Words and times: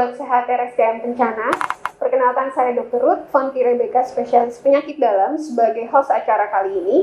Sobat 0.00 0.16
Sehat 0.16 0.48
RSCM 0.48 1.04
Pencana. 1.04 1.52
Perkenalkan 2.00 2.48
saya 2.56 2.72
Dr. 2.72 3.04
Ruth 3.04 3.28
Fonti 3.28 3.60
Rebecca, 3.60 4.00
spesialis 4.00 4.56
penyakit 4.56 4.96
dalam 4.96 5.36
sebagai 5.36 5.92
host 5.92 6.08
acara 6.08 6.48
kali 6.48 6.72
ini. 6.72 6.98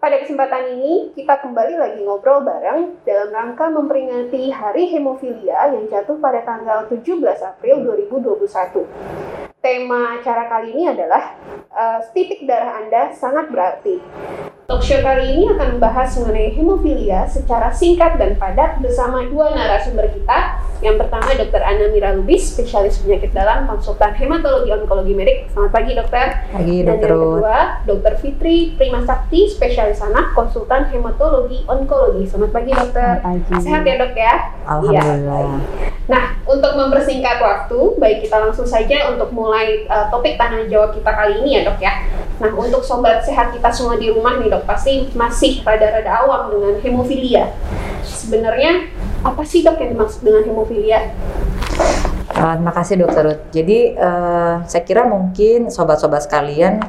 Pada 0.00 0.24
kesempatan 0.24 0.80
ini, 0.80 1.12
kita 1.12 1.36
kembali 1.44 1.76
lagi 1.76 2.00
ngobrol 2.00 2.40
bareng 2.40 3.04
dalam 3.04 3.36
rangka 3.36 3.68
memperingati 3.68 4.48
Hari 4.48 4.96
Hemofilia 4.96 5.76
yang 5.76 5.92
jatuh 5.92 6.16
pada 6.16 6.40
tanggal 6.40 6.88
17 6.88 7.20
April 7.20 7.84
2021. 7.84 9.60
Tema 9.60 10.16
acara 10.16 10.48
kali 10.48 10.72
ini 10.72 10.88
adalah 10.88 11.36
uh, 11.68 12.00
titik 12.16 12.48
darah 12.48 12.80
Anda 12.80 13.12
sangat 13.12 13.52
berarti. 13.52 14.00
Talkshow 14.66 14.98
kali 14.98 15.30
ini 15.30 15.46
akan 15.46 15.78
membahas 15.78 16.18
mengenai 16.18 16.50
hemofilia 16.50 17.22
secara 17.30 17.70
singkat 17.70 18.18
dan 18.18 18.34
padat 18.34 18.82
bersama 18.82 19.22
dua 19.22 19.54
narasumber 19.54 20.10
kita. 20.10 20.58
Yang 20.82 21.06
pertama 21.06 21.38
Dr. 21.38 21.62
Ana 21.62 21.86
Mira 21.94 22.10
Lubis, 22.18 22.50
spesialis 22.50 22.98
penyakit 22.98 23.30
dalam, 23.30 23.70
konsultan 23.70 24.18
hematologi 24.18 24.74
onkologi 24.74 25.14
medik. 25.14 25.46
Selamat 25.54 25.70
pagi 25.70 25.92
dokter. 25.94 26.26
Pagi 26.50 26.76
Dan 26.82 26.98
dokter. 26.98 27.08
yang 27.14 27.22
kedua, 27.22 27.58
Dr. 27.86 28.14
Fitri 28.18 28.56
Prima 28.74 29.06
Sakti, 29.06 29.46
spesialis 29.54 30.02
anak, 30.02 30.34
konsultan 30.34 30.90
hematologi 30.90 31.62
onkologi. 31.70 32.26
Selamat 32.26 32.50
pagi 32.50 32.72
dokter. 32.74 33.22
Selamat 33.22 33.46
pagi. 33.46 33.62
Sehat 33.62 33.82
ya 33.86 33.94
dok 34.02 34.14
ya? 34.18 34.34
Alhamdulillah. 34.66 35.42
Iya. 35.46 35.58
Nah, 36.10 36.24
untuk 36.42 36.72
mempersingkat 36.74 37.38
waktu, 37.38 37.78
baik 38.02 38.18
kita 38.26 38.36
langsung 38.42 38.66
saja 38.66 39.14
untuk 39.14 39.30
mulai 39.30 39.86
uh, 39.86 40.10
topik 40.10 40.34
tanya 40.34 40.66
jawab 40.66 40.90
kita 40.90 41.14
kali 41.14 41.38
ini 41.46 41.62
ya 41.62 41.70
dok 41.70 41.78
ya. 41.78 41.94
Nah, 42.36 42.52
untuk 42.52 42.84
sobat 42.84 43.24
sehat 43.24 43.56
kita 43.56 43.72
semua 43.72 43.96
di 43.96 44.12
rumah 44.12 44.36
nih 44.36 44.52
dok, 44.52 44.68
pasti 44.68 45.08
masih 45.16 45.64
rada-rada 45.64 46.20
awam 46.20 46.52
dengan 46.52 46.74
hemofilia. 46.84 47.56
Sebenarnya 48.04 48.92
apa 49.24 49.40
sih 49.48 49.64
dok 49.64 49.80
yang 49.80 49.96
dimaksud 49.96 50.20
dengan 50.20 50.44
hemofilia? 50.44 51.16
Uh, 52.36 52.52
terima 52.60 52.72
kasih 52.76 53.00
dokter 53.00 53.22
Ruth. 53.24 53.42
Jadi 53.48 53.96
uh, 53.96 54.60
saya 54.68 54.82
kira 54.84 55.08
mungkin 55.08 55.72
sobat-sobat 55.72 56.28
sekalian 56.28 56.84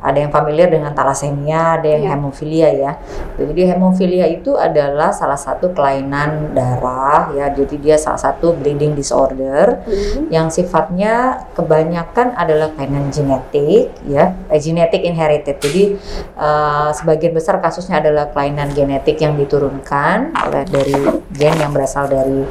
ada 0.00 0.16
yang 0.16 0.32
familiar 0.32 0.72
dengan 0.72 0.96
talasemia, 0.96 1.76
ada 1.76 1.88
yang 1.88 2.02
Iya. 2.04 2.10
hemofilia 2.16 2.68
ya. 2.72 2.92
Jadi 3.36 3.62
hemofilia 3.68 4.26
itu 4.26 4.56
adalah 4.56 5.12
salah 5.12 5.36
satu 5.36 5.76
kelainan 5.76 6.56
darah 6.56 7.28
ya. 7.36 7.52
Jadi 7.52 7.76
dia 7.76 8.00
salah 8.00 8.16
satu 8.16 8.56
bleeding 8.56 8.96
disorder 8.96 9.84
Hmm. 9.84 10.32
yang 10.32 10.48
sifatnya 10.48 11.44
kebanyakan 11.52 12.32
adalah 12.32 12.72
kelainan 12.72 13.12
genetik 13.12 13.92
ya, 14.08 14.32
eh, 14.48 14.60
genetic 14.60 15.04
inherited. 15.04 15.60
Jadi 15.60 16.00
uh, 16.40 16.88
sebagian 16.96 17.36
besar 17.36 17.60
kasusnya 17.60 18.00
adalah 18.00 18.32
kelainan 18.32 18.72
genetik 18.72 19.20
yang 19.20 19.36
diturunkan 19.36 20.32
oleh 20.34 20.64
dari 20.64 20.96
gen 21.36 21.60
yang 21.60 21.70
berasal 21.76 22.08
dari 22.08 22.42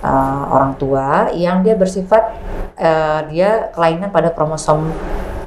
uh, 0.00 0.42
orang 0.48 0.72
tua 0.80 1.28
yang 1.36 1.60
dia 1.60 1.76
bersifat 1.76 2.32
uh, 2.80 3.20
dia 3.28 3.68
kelainan 3.76 4.08
pada 4.08 4.32
kromosom 4.32 4.88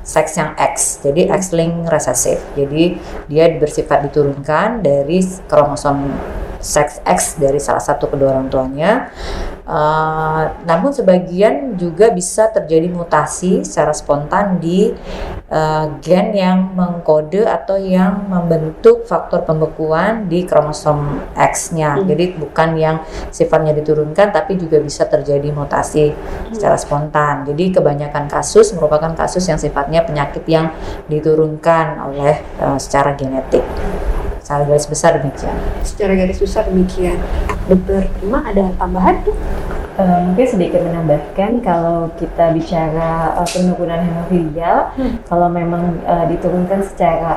seks 0.03 0.39
yang 0.39 0.55
X, 0.57 1.03
jadi 1.05 1.29
X-linked 1.35 1.91
recessive. 1.91 2.41
Jadi 2.57 2.97
dia 3.29 3.45
bersifat 3.55 4.09
diturunkan 4.09 4.81
dari 4.81 5.21
kromosom 5.45 6.09
seks 6.59 6.99
X 7.07 7.39
dari 7.39 7.57
salah 7.57 7.81
satu 7.81 8.11
kedua 8.11 8.35
orang 8.35 8.51
tuanya. 8.51 9.09
Uh, 9.69 10.49
namun 10.65 10.89
sebagian 10.89 11.77
juga 11.77 12.09
bisa 12.09 12.49
terjadi 12.49 12.89
mutasi 12.89 13.61
secara 13.61 13.93
spontan 13.93 14.57
di 14.57 14.97
uh, 15.53 15.93
gen 16.01 16.33
yang 16.33 16.73
mengkode 16.73 17.45
atau 17.45 17.77
yang 17.77 18.25
membentuk 18.25 19.05
faktor 19.05 19.45
pembekuan 19.45 20.25
di 20.25 20.41
kromosom 20.41 21.21
X-nya. 21.37 22.01
Hmm. 22.01 22.09
Jadi 22.09 22.25
bukan 22.41 22.69
yang 22.81 23.05
sifatnya 23.29 23.77
diturunkan 23.77 24.33
tapi 24.33 24.57
juga 24.57 24.81
bisa 24.81 25.05
terjadi 25.05 25.53
mutasi 25.53 26.17
secara 26.49 26.73
spontan. 26.73 27.45
Jadi 27.45 27.69
kebanyakan 27.69 28.25
kasus 28.25 28.73
merupakan 28.73 29.13
kasus 29.13 29.45
yang 29.45 29.61
sifatnya 29.61 30.01
penyakit 30.01 30.49
yang 30.49 30.73
diturunkan 31.05 32.09
oleh 32.09 32.41
uh, 32.57 32.81
secara 32.81 33.13
genetik. 33.13 33.61
Secara 34.49 34.65
garis 34.65 34.89
besar 34.89 35.13
demikian. 35.21 35.57
Secara 35.85 36.13
garis 36.17 36.41
besar 36.41 36.65
demikian. 36.65 37.21
Dokter 37.69 38.09
Prima 38.17 38.41
ada 38.41 38.73
tambahan 38.81 39.21
tuh? 39.21 39.37
Eh, 39.99 40.19
mungkin 40.23 40.47
sedikit 40.47 40.79
menambahkan 40.79 41.59
kalau 41.59 42.07
kita 42.15 42.55
bicara 42.55 43.35
eh, 43.35 43.47
penurunan 43.51 43.99
hemofilia, 43.99 44.95
Hmm. 44.95 45.19
kalau 45.27 45.51
memang 45.51 45.99
eh, 46.07 46.25
diturunkan 46.31 46.79
secara 46.87 47.31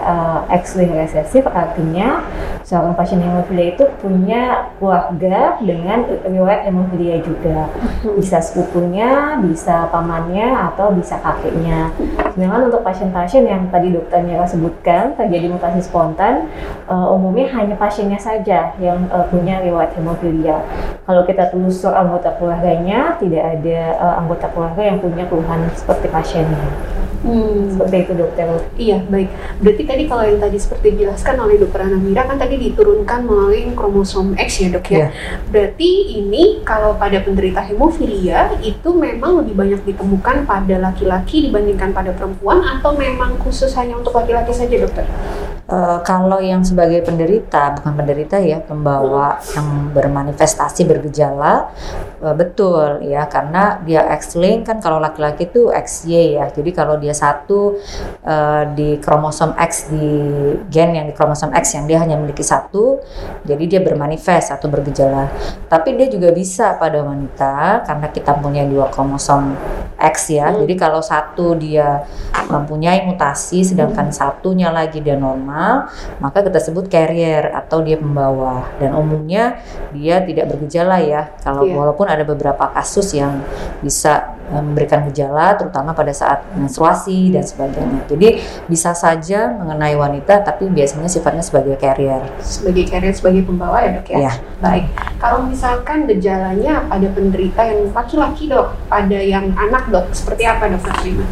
eh, 0.46 0.62
X-linked 0.62 0.94
resesif, 0.94 1.42
artinya 1.50 2.22
seorang 2.62 2.94
pasien 2.94 3.18
hemofilia 3.18 3.74
itu 3.74 3.82
punya 3.98 4.70
keluarga 4.78 5.58
dengan 5.58 6.06
riwayat 6.22 6.70
hemofilia 6.70 7.18
juga. 7.26 7.66
Bisa 8.14 8.38
sepupunya, 8.38 9.42
bisa 9.42 9.90
pamannya, 9.90 10.54
atau 10.70 10.94
bisa 10.94 11.18
kakeknya. 11.18 11.90
Sedangkan 12.30 12.70
untuk 12.70 12.86
pasien-pasien 12.86 13.42
yang 13.42 13.66
tadi 13.74 13.90
dokter 13.90 14.22
Mira 14.22 14.46
sebutkan 14.46 15.18
terjadi 15.18 15.50
mutasi 15.50 15.82
spontan, 15.82 16.46
eh, 16.86 17.06
umumnya 17.10 17.50
hanya 17.58 17.74
pasiennya 17.74 18.22
saja 18.22 18.70
yang 18.78 19.02
eh, 19.10 19.26
punya 19.34 19.58
riwayat 19.58 19.98
hemofilia. 19.98 20.62
Kalau 21.02 21.26
kita 21.26 21.50
telusur 21.50 21.90
anggota 21.90 22.30
keluarganya, 22.52 23.16
tidak 23.16 23.44
ada 23.58 23.80
eh, 23.96 24.14
anggota 24.20 24.46
keluarga 24.52 24.82
yang 24.84 24.98
punya 25.00 25.24
keluhan 25.24 25.60
seperti 25.72 26.06
pasiennya. 26.12 26.68
Hmm. 27.22 27.70
Seperti 27.70 27.96
itu 28.02 28.12
dokter. 28.18 28.46
Iya, 28.74 28.98
baik. 29.06 29.30
Berarti 29.62 29.82
tadi 29.86 30.02
kalau 30.10 30.26
yang 30.26 30.42
tadi 30.42 30.58
seperti 30.58 30.86
dijelaskan 30.98 31.38
oleh 31.38 31.54
dokter 31.54 31.86
Anamira 31.86 32.26
kan 32.26 32.34
tadi 32.34 32.58
diturunkan 32.58 33.22
melalui 33.22 33.70
kromosom 33.78 34.34
X 34.34 34.66
ya 34.66 34.68
dok 34.74 34.86
ya. 34.90 34.98
Iya. 34.98 35.08
Berarti 35.54 35.90
ini 36.18 36.66
kalau 36.66 36.98
pada 36.98 37.22
penderita 37.22 37.62
hemofilia 37.62 38.58
itu 38.58 38.90
memang 38.90 39.46
lebih 39.46 39.54
banyak 39.54 39.80
ditemukan 39.86 40.50
pada 40.50 40.74
laki-laki 40.82 41.46
dibandingkan 41.46 41.94
pada 41.94 42.10
perempuan 42.10 42.58
atau 42.58 42.98
memang 42.98 43.38
khusus 43.38 43.70
hanya 43.78 44.02
untuk 44.02 44.18
laki-laki 44.18 44.50
saja 44.50 44.82
dokter? 44.82 45.06
Eh, 45.72 45.98
kalau 46.04 46.36
yang 46.36 46.60
sebagai 46.66 47.00
penderita, 47.00 47.72
bukan 47.78 47.92
penderita 47.96 48.36
ya, 48.36 48.60
pembawa 48.60 49.40
yang 49.56 49.94
bermanifestasi 49.94 50.84
bergejala, 50.84 51.72
eh, 52.22 52.34
betul 52.38 53.02
ya, 53.02 53.26
karena 53.26 53.82
dia 53.82 54.06
X-link 54.22 54.70
kan 54.70 54.78
kalau 54.78 55.02
laki-laki 55.02 55.50
itu 55.50 55.74
XY 55.74 56.38
ya. 56.38 56.46
Jadi 56.54 56.70
kalau 56.70 56.96
dia 56.96 57.10
satu 57.12 57.76
eh, 58.22 58.62
di 58.78 59.02
kromosom 59.02 59.58
X 59.58 59.90
di 59.90 60.08
gen 60.70 60.94
yang 60.94 61.10
di 61.10 61.14
kromosom 61.14 61.50
X 61.50 61.74
yang 61.74 61.90
dia 61.90 61.98
hanya 61.98 62.14
memiliki 62.14 62.46
satu, 62.46 63.02
jadi 63.42 63.64
dia 63.66 63.80
bermanifest 63.82 64.54
atau 64.54 64.70
bergejala. 64.70 65.26
Tapi 65.66 65.98
dia 65.98 66.06
juga 66.06 66.30
bisa 66.30 66.78
pada 66.78 67.02
wanita 67.02 67.82
karena 67.82 68.06
kita 68.08 68.38
punya 68.38 68.62
dua 68.64 68.86
kromosom 68.88 69.58
X 69.98 70.30
ya. 70.30 70.54
Hmm. 70.54 70.62
Jadi 70.62 70.74
kalau 70.78 71.02
satu 71.02 71.58
dia 71.58 72.06
mempunyai 72.46 73.06
mutasi 73.06 73.62
sedangkan 73.66 74.10
satunya 74.14 74.70
lagi 74.70 75.02
dia 75.02 75.18
normal, 75.18 75.90
maka 76.18 76.42
kita 76.42 76.58
sebut 76.58 76.86
carrier 76.86 77.50
atau 77.54 77.82
dia 77.82 77.98
pembawa. 77.98 78.66
Dan 78.78 78.94
umumnya 78.94 79.62
dia 79.94 80.22
tidak 80.22 80.54
bergejala 80.54 81.02
ya. 81.02 81.30
Kalau 81.42 81.62
Iya. 81.62 81.78
walaupun 81.78 82.06
ada 82.12 82.24
beberapa 82.28 82.68
kasus 82.76 83.16
yang 83.16 83.40
bisa 83.80 84.36
memberikan 84.52 85.08
gejala 85.08 85.56
terutama 85.56 85.96
pada 85.96 86.12
saat 86.12 86.44
menstruasi 86.52 87.32
dan 87.32 87.44
sebagainya. 87.46 88.04
Jadi 88.06 88.28
bisa 88.68 88.92
saja 88.92 89.56
mengenai 89.56 89.96
wanita 89.96 90.44
tapi 90.44 90.68
biasanya 90.68 91.08
sifatnya 91.08 91.40
sebagai 91.40 91.80
carrier. 91.80 92.20
Sebagai 92.44 92.84
carrier, 92.92 93.14
sebagai 93.16 93.42
pembawa 93.48 93.80
ya 93.80 93.90
dok 93.96 94.08
ya? 94.12 94.16
Iya. 94.20 94.32
Baik. 94.60 94.84
Kalau 95.16 95.46
misalkan 95.46 96.04
gejalanya 96.04 96.84
pada 96.86 97.08
penderita 97.08 97.60
yang 97.64 97.80
laki-laki 97.94 98.50
dok, 98.50 98.76
pada 98.90 99.18
yang 99.18 99.54
anak 99.56 99.88
dok, 99.88 100.06
seperti 100.12 100.44
apa 100.44 100.68
dokter 100.68 100.92
Prima? 101.00 101.24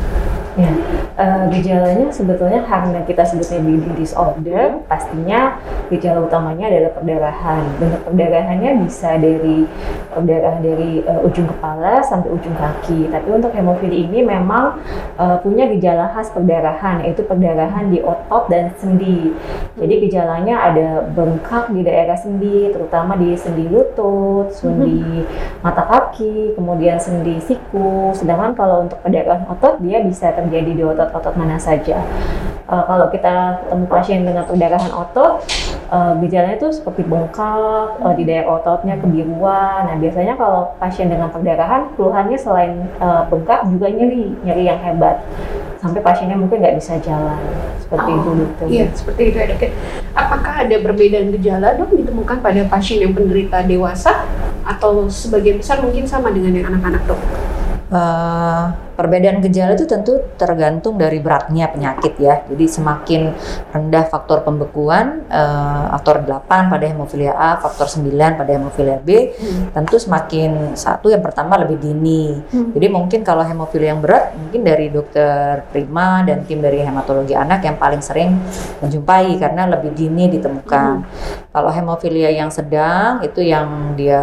Ya, 0.58 0.74
eh, 1.14 1.44
gejalanya 1.54 2.10
sebetulnya 2.10 2.66
karena 2.66 3.06
kita 3.06 3.22
sebutnya 3.22 3.62
bleeding 3.62 3.94
disorder, 3.94 4.82
pastinya 4.90 5.62
gejala 5.94 6.26
utamanya 6.26 6.66
adalah 6.66 6.90
perdarahan. 6.98 7.62
Bentuk 7.78 8.02
perdarahannya 8.10 8.82
bisa 8.82 9.14
dari 9.22 9.70
perdarahan 10.10 10.58
dari 10.58 11.06
eh, 11.06 11.20
ujung 11.22 11.46
kepala 11.46 12.02
sampai 12.02 12.34
ujung 12.34 12.52
kaki. 12.58 13.09
Tapi 13.10 13.28
untuk 13.28 13.52
hemofili 13.52 14.06
ini 14.06 14.22
memang 14.24 14.80
eh, 15.18 15.36
punya 15.42 15.66
gejala 15.68 16.14
khas 16.14 16.30
perdarahan, 16.30 17.02
yaitu 17.04 17.26
perdarahan 17.26 17.90
di 17.90 18.00
otot 18.00 18.48
dan 18.48 18.72
sendi. 18.78 19.34
Jadi 19.76 19.94
gejalanya 20.08 20.70
ada 20.72 21.04
bengkak 21.10 21.68
di 21.74 21.82
daerah 21.84 22.16
sendi, 22.16 22.70
terutama 22.70 23.18
di 23.18 23.34
sendi 23.34 23.66
lutut, 23.66 24.54
sendi 24.54 25.26
mata 25.60 25.84
kaki, 25.84 26.54
kemudian 26.54 26.96
sendi 26.96 27.42
siku. 27.42 28.14
Sedangkan 28.16 28.54
kalau 28.54 28.86
untuk 28.88 29.02
perdarahan 29.02 29.46
otot 29.50 29.82
dia 29.82 30.00
bisa 30.00 30.32
terjadi 30.32 30.70
di 30.72 30.82
otot-otot 30.86 31.34
mana 31.34 31.58
saja. 31.60 32.00
Eh, 32.70 32.84
kalau 32.86 33.10
kita 33.10 33.66
ketemu 33.66 33.84
pasien 33.90 34.22
dengan 34.22 34.46
perdarahan 34.46 34.94
otot, 34.94 35.42
eh, 35.90 36.12
gejalanya 36.22 36.54
itu 36.54 36.70
seperti 36.70 37.02
bengkak 37.02 37.98
eh, 37.98 38.14
di 38.14 38.22
daerah 38.22 38.62
ototnya, 38.62 38.94
kebiruan. 38.94 39.90
Nah 39.90 39.96
biasanya 39.98 40.38
kalau 40.38 40.70
pasien 40.78 41.10
dengan 41.10 41.34
perdarahan, 41.34 41.90
keluhannya 41.98 42.38
selain 42.38 42.86
eh, 42.98 43.22
bengkak 43.30 43.60
juga 43.70 43.86
nyeri, 43.92 44.34
nyeri 44.42 44.64
yang 44.66 44.80
hebat. 44.82 45.22
Sampai 45.80 46.04
pasiennya 46.04 46.36
mungkin 46.36 46.60
nggak 46.60 46.76
bisa 46.76 47.00
jalan. 47.00 47.40
Seperti 47.80 48.10
Oh, 48.12 48.18
itu 48.20 48.30
gitu. 48.36 48.64
Iya, 48.68 48.84
seperti 48.92 49.20
itu 49.32 49.36
ya 49.40 49.46
dok. 49.50 49.62
Apakah 50.12 50.54
ada 50.66 50.76
perbedaan 50.78 51.28
gejala 51.34 51.74
dok 51.78 51.90
ditemukan 51.96 52.38
pada 52.44 52.62
pasien 52.68 53.00
yang 53.00 53.16
penderita 53.16 53.64
dewasa 53.64 54.28
atau 54.62 55.08
sebagian 55.08 55.58
besar 55.58 55.80
mungkin 55.80 56.04
sama 56.04 56.30
dengan 56.30 56.52
yang 56.54 56.66
anak-anak 56.70 57.02
dok? 57.08 57.20
Uh, 57.90 58.70
perbedaan 59.00 59.40
gejala 59.40 59.72
itu 59.72 59.88
tentu 59.88 60.20
tergantung 60.36 61.00
dari 61.00 61.24
beratnya 61.24 61.72
penyakit 61.72 62.20
ya. 62.20 62.44
Jadi 62.44 62.68
semakin 62.68 63.32
rendah 63.72 64.04
faktor 64.12 64.44
pembekuan, 64.44 65.24
uh, 65.32 65.88
faktor 65.96 66.20
8 66.28 66.68
pada 66.68 66.84
hemofilia 66.84 67.32
A, 67.32 67.56
faktor 67.56 67.88
9 67.88 68.12
pada 68.36 68.52
hemofilia 68.52 69.00
B, 69.00 69.32
hmm. 69.32 69.72
tentu 69.72 69.96
semakin 69.96 70.76
satu 70.76 71.08
yang 71.08 71.24
pertama 71.24 71.56
lebih 71.56 71.80
dini. 71.80 72.36
Hmm. 72.52 72.76
Jadi 72.76 72.86
mungkin 72.92 73.24
kalau 73.24 73.40
hemofilia 73.40 73.96
yang 73.96 74.04
berat, 74.04 74.36
mungkin 74.36 74.60
dari 74.68 74.92
dokter 74.92 75.64
Prima 75.72 76.20
dan 76.20 76.44
tim 76.44 76.60
dari 76.60 76.84
hematologi 76.84 77.32
anak 77.32 77.64
yang 77.64 77.80
paling 77.80 78.04
sering 78.04 78.36
menjumpai 78.84 79.40
karena 79.40 79.64
lebih 79.64 79.96
dini 79.96 80.28
ditemukan. 80.28 80.92
Hmm. 81.00 81.48
Kalau 81.50 81.72
hemofilia 81.72 82.28
yang 82.28 82.52
sedang 82.52 83.24
itu 83.24 83.40
yang 83.40 83.96
dia 83.96 84.20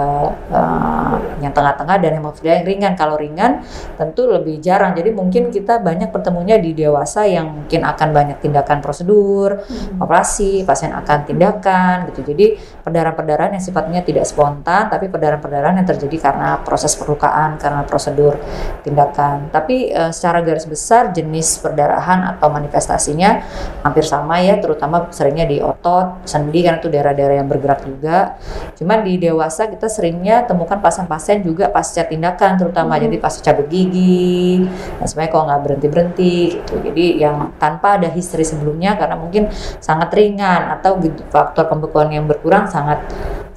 uh, 0.53 1.17
yang 1.41 1.49
tengah-tengah 1.49 1.97
dan 1.97 2.11
hemofilia 2.21 2.61
yang 2.61 2.65
ringan. 2.69 2.93
Kalau 2.93 3.17
ringan 3.17 3.65
tentu 3.97 4.29
lebih 4.29 4.61
jarang. 4.67 4.91
Jadi 4.91 5.15
mungkin 5.15 5.47
kita 5.47 5.79
banyak 5.79 6.11
pertemunya 6.11 6.59
di 6.59 6.75
dewasa 6.75 7.23
yang 7.23 7.63
mungkin 7.63 7.87
akan 7.87 8.09
banyak 8.11 8.37
tindakan 8.43 8.83
prosedur, 8.83 9.63
hmm. 9.63 10.03
operasi, 10.03 10.67
pasien 10.67 10.91
akan 10.91 11.23
tindakan 11.23 12.11
gitu. 12.11 12.35
Jadi 12.35 12.59
perdarahan-perdarahan 12.83 13.55
yang 13.55 13.63
sifatnya 13.63 14.03
tidak 14.03 14.27
spontan, 14.27 14.91
tapi 14.91 15.07
perdarahan-perdarahan 15.07 15.79
yang 15.79 15.87
terjadi 15.87 16.31
karena 16.31 16.59
proses 16.63 16.95
perlukaan, 16.99 17.55
karena 17.55 17.87
prosedur 17.87 18.35
tindakan. 18.83 19.47
Tapi 19.51 19.91
e, 19.91 20.01
secara 20.11 20.43
garis 20.43 20.67
besar 20.67 21.15
jenis 21.15 21.63
perdarahan 21.63 22.35
atau 22.35 22.51
manifestasinya 22.51 23.43
hampir 23.83 24.03
sama 24.03 24.43
ya, 24.43 24.59
terutama 24.59 25.07
seringnya 25.11 25.47
di 25.47 25.63
otot, 25.63 26.27
sendi 26.27 26.63
karena 26.63 26.79
itu 26.79 26.89
daerah-daerah 26.91 27.35
yang 27.39 27.47
bergerak 27.47 27.83
juga. 27.83 28.39
Cuman 28.75 29.03
di 29.03 29.19
dewasa 29.19 29.67
kita 29.67 29.87
seringnya 29.87 30.47
temukan 30.47 30.79
pasien-pasien 30.79 31.43
juga 31.43 31.69
pasca 31.69 32.01
tindakan 32.07 32.57
terutama 32.57 32.97
hmm. 32.97 33.03
jadi 33.05 33.17
pasca 33.21 33.41
cabut 33.43 33.67
gigi 33.69 34.46
dan 34.69 35.05
sebenarnya 35.05 35.31
kalau 35.33 35.45
nggak 35.49 35.61
berhenti 35.63 35.87
berhenti 35.87 36.33
gitu 36.55 36.73
jadi 36.81 37.05
yang 37.27 37.37
tanpa 37.57 37.99
ada 37.99 38.09
history 38.11 38.45
sebelumnya 38.45 38.95
karena 38.95 39.15
mungkin 39.19 39.49
sangat 39.83 40.09
ringan 40.13 40.77
atau 40.79 40.97
gitu, 41.03 41.21
faktor 41.29 41.67
pembekuan 41.67 42.09
yang 42.13 42.25
berkurang 42.25 42.65
sangat 42.69 43.03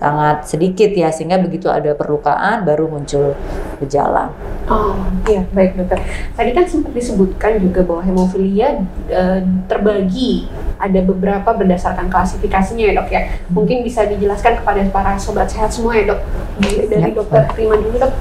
sangat 0.00 0.48
sedikit 0.48 0.88
ya 0.96 1.12
sehingga 1.12 1.36
begitu 1.36 1.68
ada 1.68 1.92
perlukaan 1.92 2.64
baru 2.64 2.88
muncul 2.88 3.36
gejala. 3.84 4.32
Oh 4.64 4.96
iya 5.28 5.44
baik 5.52 5.76
dokter. 5.76 6.00
Tadi 6.32 6.56
kan 6.56 6.64
sempat 6.64 6.96
disebutkan 6.96 7.60
juga 7.60 7.84
bahwa 7.84 8.00
hemofilia 8.00 8.80
e, 9.12 9.44
terbagi 9.68 10.48
ada 10.80 11.04
beberapa 11.04 11.52
berdasarkan 11.52 12.08
klasifikasinya 12.08 12.84
ya 12.88 12.92
dok 12.96 13.08
ya. 13.12 13.20
Mungkin 13.52 13.84
bisa 13.84 14.08
dijelaskan 14.08 14.64
kepada 14.64 14.80
para 14.88 15.20
sobat 15.20 15.52
sehat 15.52 15.68
semua 15.68 15.92
ya 15.92 16.16
dok. 16.16 16.20
Dari 16.64 17.12
ya. 17.12 17.12
dokter 17.12 17.44
Prima 17.52 17.76
dulu 17.76 18.00
dok. 18.00 18.12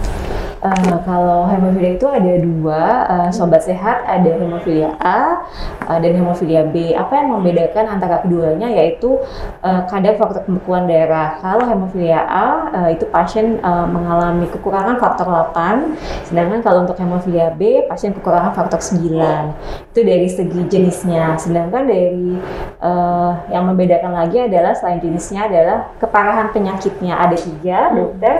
Uh, 0.59 0.99
kalau 1.07 1.47
hemofilia 1.47 1.95
itu 1.95 2.03
ada 2.03 2.33
dua, 2.43 2.81
uh, 3.07 3.29
sobat 3.31 3.63
sehat 3.63 4.03
ada 4.03 4.27
hemofilia 4.27 4.91
A 4.99 5.47
uh, 5.87 5.97
dan 6.03 6.19
hemofilia 6.19 6.67
B. 6.67 6.91
Apa 6.91 7.15
yang 7.15 7.31
membedakan 7.31 7.87
antara 7.87 8.19
keduanya 8.27 8.67
yaitu 8.67 9.23
uh, 9.63 9.87
kadar 9.87 10.19
faktor 10.19 10.43
pembekuan 10.43 10.83
darah. 10.83 11.39
Kalau 11.39 11.63
hemofilia 11.63 12.27
A 12.27 12.47
uh, 12.75 12.89
itu 12.91 13.07
pasien 13.07 13.63
uh, 13.63 13.87
mengalami 13.87 14.51
kekurangan 14.51 14.99
faktor 14.99 15.31
8, 15.55 16.27
sedangkan 16.27 16.59
kalau 16.59 16.83
untuk 16.83 16.99
hemofilia 16.99 17.55
B 17.55 17.87
pasien 17.87 18.11
kekurangan 18.11 18.51
faktor 18.51 18.83
9. 18.83 19.95
Itu 19.95 20.01
dari 20.03 20.27
segi 20.27 20.61
jenisnya. 20.67 21.39
Sedangkan 21.39 21.87
dari 21.87 22.35
uh, 22.83 23.31
yang 23.47 23.63
membedakan 23.63 24.11
lagi 24.11 24.43
adalah 24.43 24.75
selain 24.75 24.99
jenisnya 24.99 25.47
adalah 25.47 25.95
keparahan 26.03 26.51
penyakitnya. 26.51 27.15
Ada 27.15 27.37
tiga 27.39 27.95
dokter 27.95 28.35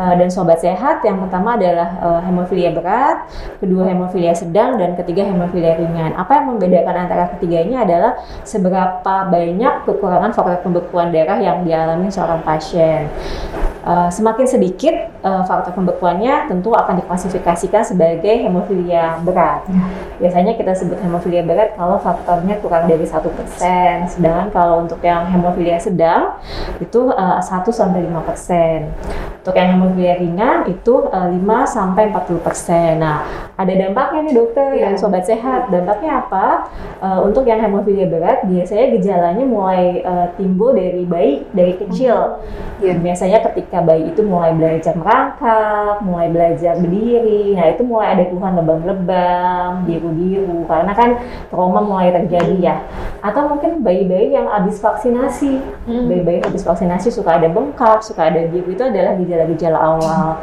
uh, 0.00 0.14
dan 0.16 0.32
sobat 0.32 0.64
sehat. 0.64 1.04
Yang 1.04 1.28
pertama 1.28 1.60
adalah 1.60 1.88
uh, 2.00 2.20
hemofilia 2.24 2.72
berat, 2.72 3.28
kedua 3.60 3.84
hemofilia 3.84 4.32
sedang, 4.32 4.80
dan 4.80 4.96
ketiga 4.96 5.28
hemofilia 5.28 5.76
ringan. 5.76 6.16
Apa 6.16 6.40
yang 6.40 6.56
membedakan 6.56 6.96
antara 7.04 7.28
ketiganya 7.36 7.84
adalah 7.84 8.12
seberapa 8.48 9.14
banyak 9.28 9.84
kekurangan 9.84 10.32
faktor 10.32 10.64
pembekuan 10.64 11.12
darah 11.12 11.36
yang 11.36 11.68
dialami 11.68 12.08
seorang 12.08 12.40
pasien. 12.40 13.12
Uh, 13.80 14.12
semakin 14.12 14.44
sedikit 14.44 14.92
uh, 15.24 15.40
faktor 15.48 15.72
pembekuannya 15.72 16.52
tentu 16.52 16.76
akan 16.76 17.00
diklasifikasikan 17.00 17.80
sebagai 17.80 18.44
hemofilia 18.44 19.16
berat. 19.24 19.64
Biasanya 20.20 20.52
kita 20.60 20.76
sebut 20.76 21.00
hemofilia 21.00 21.40
berat 21.40 21.72
kalau 21.80 21.96
faktornya 21.96 22.60
kurang 22.60 22.84
dari 22.84 23.08
satu 23.08 23.32
persen, 23.32 24.04
sedangkan 24.04 24.52
kalau 24.52 24.84
untuk 24.84 25.00
yang 25.00 25.24
hemofilia 25.32 25.80
sedang 25.80 26.36
itu 26.76 27.08
uh, 27.08 27.40
1 27.40 27.64
sampai 27.72 28.04
lima 28.04 28.20
persen. 28.20 28.92
Untuk 29.40 29.56
yang 29.56 29.80
hemofilia 29.80 30.20
ringan 30.20 30.68
itu 30.68 31.08
uh, 31.08 31.28
5 31.32 31.40
sampai 31.64 32.12
40 32.12 32.44
persen. 32.44 33.00
Nah, 33.00 33.24
ada 33.56 33.72
dampaknya 33.72 34.28
nih 34.28 34.34
dokter 34.36 34.68
yeah. 34.76 34.92
yang 34.92 34.94
sobat 35.00 35.24
sehat. 35.24 35.72
Dampaknya 35.72 36.20
apa? 36.20 36.68
Uh, 37.00 37.24
untuk 37.24 37.48
yang 37.48 37.60
hemofilia 37.60 38.04
berat 38.04 38.44
biasanya 38.44 38.92
gejalanya 38.92 39.44
mulai 39.44 40.04
uh, 40.04 40.28
timbul 40.36 40.76
dari 40.76 41.08
bayi 41.08 41.48
dari 41.56 41.80
kecil. 41.80 42.44
Yeah. 42.84 43.00
Biasanya 43.00 43.40
ketika 43.48 43.79
ketika 43.80 43.96
bayi 43.96 44.12
itu 44.12 44.20
mulai 44.28 44.52
belajar 44.52 44.92
merangkak, 44.92 45.94
mulai 46.04 46.28
belajar 46.28 46.74
berdiri, 46.76 47.56
nah 47.56 47.66
itu 47.72 47.82
mulai 47.82 48.08
ada 48.12 48.24
keluhan 48.28 48.54
lebam-lebam, 48.60 49.68
biru-biru, 49.88 50.68
karena 50.68 50.92
kan 50.92 51.08
trauma 51.48 51.80
mulai 51.80 52.12
terjadi 52.12 52.56
ya. 52.60 52.76
Atau 53.24 53.48
mungkin 53.48 53.80
bayi-bayi 53.80 54.36
yang 54.36 54.52
habis 54.52 54.76
vaksinasi, 54.84 55.64
hmm. 55.88 56.04
bayi-bayi 56.12 56.38
habis 56.44 56.60
vaksinasi 56.60 57.08
suka 57.08 57.40
ada 57.40 57.48
bengkak, 57.48 58.04
suka 58.04 58.28
ada 58.28 58.44
biru, 58.52 58.68
itu 58.68 58.84
adalah 58.84 59.16
gejala-gejala 59.16 59.78
awal. 59.80 60.36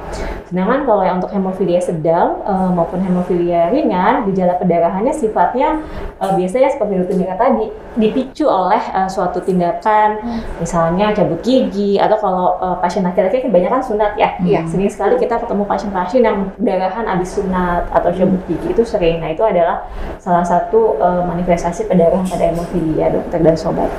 Sedangkan 0.49 0.87
kalau 0.87 1.03
yang 1.05 1.21
untuk 1.21 1.33
hemofilia 1.33 1.81
sedang 1.83 2.41
uh, 2.41 2.71
maupun 2.73 3.03
hemofilia 3.03 3.69
ringan, 3.69 4.25
gejala 4.31 4.57
perdarahannya 4.57 5.13
sifatnya 5.13 5.83
uh, 6.17 6.33
biasanya 6.33 6.73
seperti 6.73 6.93
dokter 7.03 7.15
Mira 7.19 7.35
tadi, 7.37 7.69
dipicu 7.99 8.47
oleh 8.47 8.81
uh, 8.95 9.09
suatu 9.11 9.43
tindakan, 9.43 10.23
hmm. 10.23 10.41
misalnya 10.63 11.13
cabut 11.13 11.43
gigi, 11.45 11.99
atau 12.01 12.17
kalau 12.17 12.47
uh, 12.63 12.77
pasien 12.79 13.03
laki-laki 13.17 13.49
kebanyakan 13.49 13.81
sunat 13.81 14.13
ya. 14.13 14.37
Iya. 14.45 14.61
Hmm. 14.61 14.69
Sering 14.69 14.89
sekali 14.93 15.17
kita 15.17 15.41
ketemu 15.41 15.65
pasien-pasien 15.65 16.21
yang 16.21 16.53
darahan 16.61 17.05
habis 17.09 17.33
sunat 17.33 17.89
atau 17.89 18.13
cabut 18.13 18.41
gigi 18.45 18.77
itu 18.77 18.85
sering. 18.85 19.17
Nah 19.17 19.33
itu 19.33 19.41
adalah 19.41 19.89
salah 20.21 20.45
satu 20.45 21.01
uh, 21.01 21.25
manifestasi 21.25 21.89
pendarahan 21.89 22.29
pada 22.29 22.53
hemofilia 22.53 23.09
dokter 23.09 23.41
dan 23.41 23.57
sobat. 23.57 23.89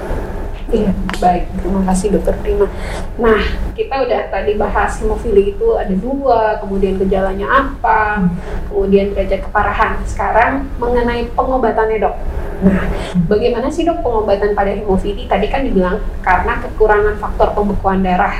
Iya, 0.69 0.93
baik. 1.17 1.49
Terima 1.65 1.81
kasih 1.81 2.13
dokter 2.13 2.37
Prima. 2.45 2.69
Nah, 3.17 3.41
kita 3.73 4.05
udah 4.05 4.29
tadi 4.29 4.53
bahas 4.53 5.01
hemofilia 5.01 5.57
itu 5.57 5.65
ada 5.81 5.95
dua, 5.97 6.61
kemudian 6.61 7.01
gejalanya 7.01 7.49
apa, 7.49 8.29
kemudian 8.69 9.17
derajat 9.17 9.49
keparahan. 9.49 9.97
Sekarang 10.05 10.69
mengenai 10.77 11.25
pengobatannya 11.33 12.05
dok. 12.05 12.17
Nah, 12.69 12.85
bagaimana 13.33 13.73
sih 13.73 13.89
dok 13.89 14.05
pengobatan 14.05 14.53
pada 14.53 14.77
hemofilia? 14.77 15.25
Tadi 15.25 15.49
kan 15.49 15.65
dibilang 15.65 16.05
karena 16.21 16.61
kekurangan 16.61 17.17
faktor 17.17 17.49
pembekuan 17.57 18.05
darah. 18.05 18.37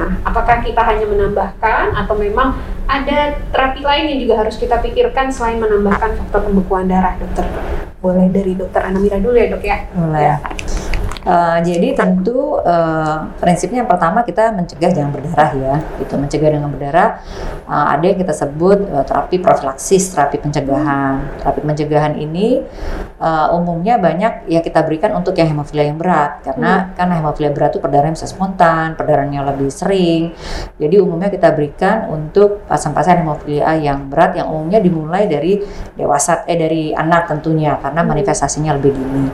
Nah, 0.00 0.16
apakah 0.24 0.64
kita 0.64 0.80
hanya 0.80 1.04
menambahkan 1.04 1.92
atau 1.92 2.16
memang 2.16 2.56
ada 2.88 3.36
terapi 3.52 3.84
lain 3.84 4.16
yang 4.16 4.18
juga 4.24 4.34
harus 4.40 4.56
kita 4.56 4.80
pikirkan 4.80 5.28
selain 5.28 5.60
menambahkan 5.60 6.16
faktor 6.16 6.48
pembekuan 6.48 6.88
darah, 6.88 7.20
dokter? 7.20 7.44
Boleh 8.00 8.32
dari 8.32 8.56
dokter 8.56 8.80
Anamira 8.80 9.20
dulu 9.20 9.36
ya 9.36 9.52
dok 9.52 9.60
ya? 9.60 9.76
Boleh. 9.92 10.20
Ya. 10.24 10.34
Uh, 11.20 11.60
jadi 11.60 11.92
tentu 11.92 12.56
uh, 12.64 13.28
prinsipnya 13.36 13.84
yang 13.84 13.90
pertama 13.92 14.24
kita 14.24 14.56
mencegah 14.56 14.88
jangan 14.88 15.12
berdarah 15.12 15.50
ya, 15.52 15.74
itu 16.00 16.16
mencegah 16.16 16.48
dengan 16.48 16.72
berdarah. 16.72 17.20
Uh, 17.68 17.92
ada 17.92 18.08
yang 18.08 18.16
kita 18.16 18.32
sebut 18.32 18.88
uh, 18.88 19.04
terapi 19.04 19.36
profilaksis, 19.36 20.16
terapi 20.16 20.40
pencegahan. 20.40 21.20
Terapi 21.44 21.60
pencegahan 21.60 22.16
ini 22.16 22.64
uh, 23.20 23.52
umumnya 23.52 24.00
banyak 24.00 24.48
ya 24.48 24.64
kita 24.64 24.80
berikan 24.80 25.12
untuk 25.12 25.36
yang 25.36 25.52
hemofilia 25.52 25.92
yang 25.92 26.00
berat, 26.00 26.40
karena 26.40 26.88
hmm. 26.88 26.96
kan 26.96 27.12
hemofilia 27.12 27.52
berat 27.52 27.76
itu 27.76 27.84
perdarahan 27.84 28.16
bisa 28.16 28.24
spontan, 28.24 28.96
perdarahannya 28.96 29.44
lebih 29.44 29.68
sering. 29.68 30.32
Jadi 30.80 30.96
umumnya 31.04 31.28
kita 31.28 31.52
berikan 31.52 32.08
untuk 32.08 32.64
pasien-pasien 32.64 33.20
hemofilia 33.20 33.76
yang 33.76 34.08
berat 34.08 34.40
yang 34.40 34.48
umumnya 34.48 34.80
dimulai 34.80 35.28
dari 35.28 35.60
dewasa 36.00 36.48
eh 36.48 36.56
dari 36.56 36.96
anak 36.96 37.28
tentunya 37.28 37.76
karena 37.76 38.00
hmm. 38.00 38.08
manifestasinya 38.08 38.72
lebih 38.80 38.96
dini. 38.96 39.28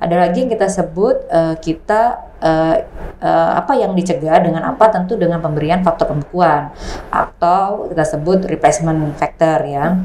Ada 0.00 0.16
lagi 0.16 0.48
yang 0.48 0.50
kita 0.56 0.72
sebut 0.72 1.25
uh, 1.30 1.54
kita 1.58 2.22
uh, 2.40 2.76
uh, 3.22 3.52
apa 3.58 3.72
yang 3.78 3.92
dicegah 3.94 4.38
dengan 4.42 4.62
apa 4.66 4.90
tentu 4.92 5.18
dengan 5.18 5.42
pemberian 5.42 5.82
faktor 5.82 6.12
pembekuan 6.12 6.70
atau 7.10 7.90
kita 7.90 8.04
sebut 8.04 8.46
replacement 8.46 9.14
factor 9.16 9.62
ya. 9.66 9.96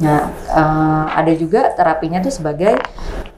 Nah, 0.00 0.32
uh, 0.48 1.04
ada 1.12 1.32
juga 1.36 1.76
terapinya 1.76 2.24
itu 2.24 2.32
sebagai 2.32 2.80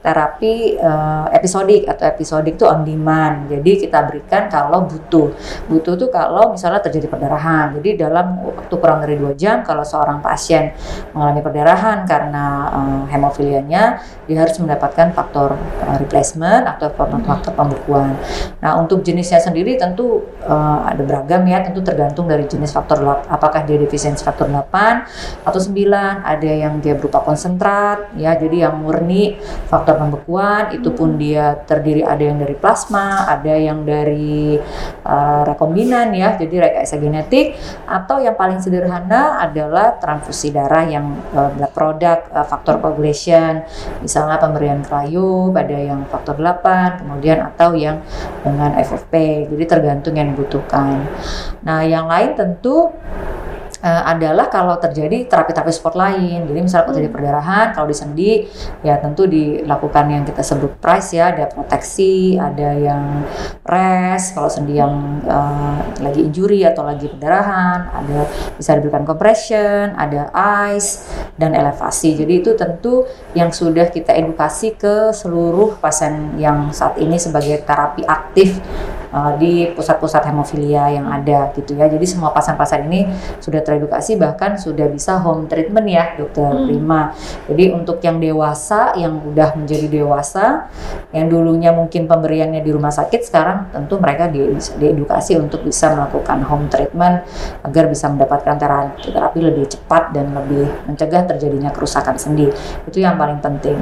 terapi 0.03 0.75
uh, 0.83 1.31
episodik 1.31 1.87
atau 1.87 2.03
episodik 2.11 2.59
itu 2.59 2.67
on 2.67 2.83
demand. 2.83 3.47
Jadi 3.47 3.87
kita 3.87 4.03
berikan 4.03 4.51
kalau 4.51 4.83
butuh. 4.83 5.31
Butuh 5.71 5.95
tuh 5.95 6.11
kalau 6.11 6.51
misalnya 6.51 6.83
terjadi 6.83 7.07
perdarahan. 7.07 7.79
Jadi 7.79 7.95
dalam 7.95 8.43
waktu 8.43 8.75
kurang 8.75 8.99
dari 8.99 9.15
dua 9.15 9.31
jam 9.33 9.63
kalau 9.63 9.87
seorang 9.87 10.19
pasien 10.19 10.75
mengalami 11.15 11.39
perdarahan 11.39 12.03
karena 12.03 12.45
uh, 12.67 13.03
hemofilianya, 13.07 14.03
dia 14.27 14.37
harus 14.43 14.59
mendapatkan 14.59 15.15
faktor 15.15 15.55
uh, 15.55 15.95
replacement 15.97 16.67
atau 16.67 16.91
faktor 17.23 17.55
pembekuan. 17.55 18.19
Nah 18.59 18.75
untuk 18.75 19.07
jenisnya 19.07 19.39
sendiri 19.39 19.79
tentu 19.79 20.27
uh, 20.43 20.83
ada 20.83 20.99
beragam 20.99 21.47
ya, 21.47 21.63
tentu 21.63 21.79
tergantung 21.79 22.27
dari 22.27 22.43
jenis 22.43 22.75
faktor 22.75 22.99
apakah 23.31 23.63
dia 23.63 23.79
defisiensi 23.79 24.19
faktor 24.19 24.51
8 24.51 25.47
atau 25.47 25.59
9, 25.59 25.71
ada 26.27 26.51
yang 26.51 26.83
dia 26.83 26.99
berupa 26.99 27.23
konsentrat 27.23 28.11
ya, 28.19 28.35
jadi 28.35 28.67
yang 28.67 28.83
murni 28.83 29.39
faktor 29.71 29.92
faktor 29.93 30.09
pembekuan 30.09 30.63
itu 30.73 30.89
pun 30.89 31.21
dia 31.21 31.53
terdiri 31.69 32.01
ada 32.01 32.25
yang 32.25 32.41
dari 32.41 32.57
plasma, 32.57 33.29
ada 33.29 33.53
yang 33.53 33.85
dari 33.85 34.57
uh, 35.05 35.43
rekombinan 35.45 36.09
ya, 36.17 36.33
jadi 36.33 36.65
rekayasa 36.65 36.97
genetik 36.97 37.53
atau 37.85 38.17
yang 38.17 38.33
paling 38.33 38.57
sederhana 38.57 39.37
adalah 39.37 40.01
transfusi 40.01 40.49
darah 40.49 40.81
yang 40.89 41.13
uh, 41.37 41.53
produk 41.69 42.25
uh, 42.33 42.41
faktor 42.41 42.81
coagulation, 42.81 43.61
misalnya 44.01 44.41
pemberian 44.41 44.81
krayo 44.81 45.53
pada 45.53 45.77
yang 45.77 46.09
faktor 46.09 46.41
8, 46.41 47.05
kemudian 47.05 47.45
atau 47.53 47.77
yang 47.77 48.01
dengan 48.41 48.73
FFP. 48.81 49.45
Jadi 49.53 49.63
tergantung 49.69 50.17
yang 50.17 50.33
dibutuhkan. 50.33 51.05
Nah, 51.61 51.85
yang 51.85 52.09
lain 52.09 52.33
tentu 52.33 52.89
uh, 53.83 54.03
adalah 54.07 54.47
kalau 54.47 54.79
terjadi 54.79 55.27
terapi-terapi 55.27 55.71
sport 55.75 55.99
lain. 55.99 56.47
Jadi 56.47 56.59
misalnya 56.63 56.87
kalau 56.87 56.95
terjadi 56.95 57.11
hmm. 57.11 57.19
perdarahan, 57.19 57.65
kalau 57.75 57.87
di 57.91 57.97
sendi 57.97 58.31
ya 58.81 58.95
tentu 58.97 59.27
dilakukan 59.27 60.05
yang 60.07 60.23
kita 60.23 60.41
sebut 60.41 60.79
price 60.79 61.13
ya, 61.13 61.35
ada 61.35 61.51
proteksi, 61.51 62.39
ada 62.39 62.71
yang 62.73 63.27
rest 63.67 64.33
kalau 64.33 64.47
sendi 64.47 64.79
yang 64.79 65.21
uh, 65.27 65.83
lagi 65.99 66.23
injury 66.23 66.63
atau 66.63 66.87
lagi 66.87 67.11
perdarahan, 67.11 67.91
ada 67.91 68.25
bisa 68.55 68.79
diberikan 68.79 69.03
compression, 69.03 69.91
ada 69.99 70.31
ice 70.71 71.11
dan 71.35 71.51
elevasi. 71.51 72.15
Jadi 72.15 72.33
itu 72.39 72.55
tentu 72.55 73.03
yang 73.35 73.51
sudah 73.51 73.91
kita 73.91 74.15
edukasi 74.15 74.73
ke 74.79 75.11
seluruh 75.11 75.75
pasien 75.83 76.39
yang 76.39 76.71
saat 76.71 76.95
ini 76.97 77.19
sebagai 77.19 77.59
terapi 77.67 78.07
aktif 78.07 78.61
uh, 79.13 79.33
di 79.37 79.69
pusat-pusat 79.73 80.25
hemofilia 80.29 80.89
yang 80.93 81.07
ada 81.09 81.53
gitu 81.53 81.77
ya. 81.77 81.85
Jadi 81.89 82.05
semua 82.05 82.33
pasien-pasien 82.33 82.85
ini 82.89 83.09
sudah 83.39 83.61
teredukasi 83.77 84.17
bahkan 84.17 84.57
sudah 84.57 84.89
bisa 84.89 85.21
home 85.21 85.45
treatment 85.45 85.85
ya 85.85 86.17
dokter 86.17 86.49
hmm. 86.49 86.65
Prima. 86.65 87.13
Jadi 87.45 87.63
untuk 87.69 88.01
yang 88.01 88.17
dewasa 88.17 88.97
yang 88.97 89.21
udah 89.21 89.53
menjadi 89.53 89.87
dewasa 90.01 90.65
yang 91.13 91.29
dulunya 91.29 91.69
mungkin 91.69 92.09
pemberiannya 92.09 92.65
di 92.65 92.71
rumah 92.73 92.89
sakit 92.89 93.21
sekarang 93.21 93.69
tentu 93.69 94.01
mereka 94.01 94.25
di, 94.25 94.41
diedukasi 94.81 95.37
untuk 95.37 95.61
bisa 95.61 95.93
melakukan 95.93 96.41
home 96.49 96.65
treatment 96.73 97.21
agar 97.61 97.85
bisa 97.85 98.09
mendapatkan 98.09 98.57
terapi, 98.57 99.13
terapi 99.13 99.39
lebih 99.43 99.69
cepat 99.69 100.09
dan 100.09 100.33
lebih 100.33 100.65
mencegah 100.89 101.29
terjadinya 101.29 101.69
kerusakan 101.69 102.17
sendi. 102.17 102.49
Itu 102.89 102.97
yang 102.97 103.21
paling 103.21 103.37
penting. 103.43 103.77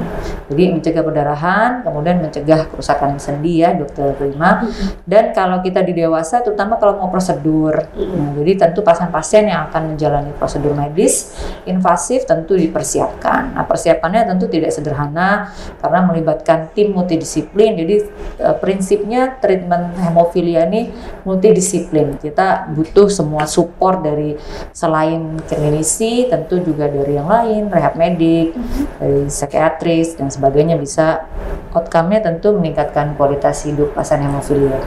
Jadi 0.52 0.62
mencegah 0.76 1.00
perdarahan, 1.00 1.80
kemudian 1.80 2.20
mencegah 2.20 2.68
kerusakan 2.68 3.16
sendi 3.16 3.64
ya 3.64 3.72
dokter 3.72 4.12
Prima. 4.12 4.60
Hmm. 4.60 4.70
Dan 5.08 5.22
dan 5.22 5.30
kalau 5.30 5.62
kita 5.62 5.86
di 5.86 5.94
dewasa 5.94 6.42
terutama 6.42 6.82
kalau 6.82 6.98
mau 6.98 7.06
prosedur 7.06 7.78
nah, 7.94 8.30
jadi 8.34 8.58
tentu 8.58 8.82
pasien-pasien 8.82 9.46
yang 9.46 9.70
akan 9.70 9.81
menjalani 9.84 10.30
prosedur 10.38 10.72
medis 10.72 11.34
invasif 11.68 12.24
tentu 12.24 12.54
dipersiapkan. 12.58 13.54
Nah 13.54 13.64
persiapannya 13.66 14.26
tentu 14.26 14.46
tidak 14.48 14.72
sederhana 14.74 15.52
karena 15.78 16.00
melibatkan 16.06 16.70
tim 16.72 16.94
multidisiplin. 16.94 17.78
Jadi 17.78 17.96
e, 18.38 18.48
prinsipnya 18.58 19.38
treatment 19.38 19.94
hemofilia 19.98 20.66
ini 20.66 20.90
multidisiplin. 21.26 22.18
Kita 22.18 22.70
butuh 22.72 23.10
semua 23.12 23.46
support 23.46 24.02
dari 24.02 24.34
selain 24.72 25.38
klinisi 25.46 26.26
tentu 26.26 26.62
juga 26.62 26.88
dari 26.88 27.18
yang 27.18 27.28
lain 27.28 27.62
rehab 27.68 27.94
medik 27.98 28.54
dari 28.98 29.26
psikiatris 29.28 30.18
dan 30.18 30.32
sebagainya. 30.32 30.78
Bisa 30.78 31.26
outcome-nya 31.72 32.24
tentu 32.24 32.52
meningkatkan 32.54 33.14
kualitas 33.16 33.64
hidup 33.64 33.94
pasien 33.96 34.22
hemofilia 34.22 34.80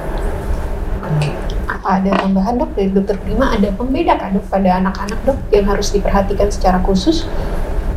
apa 1.86 2.02
ada 2.02 2.18
tambahan 2.18 2.58
dok? 2.58 2.74
Dari 2.74 2.90
dokter 2.90 3.14
Prima 3.22 3.54
ada 3.54 3.70
pembeda 3.70 4.18
kan 4.18 4.34
dok 4.34 4.50
pada 4.50 4.82
anak-anak 4.82 5.22
dok 5.22 5.38
yang 5.54 5.70
harus 5.70 5.94
diperhatikan 5.94 6.50
secara 6.50 6.82
khusus 6.82 7.30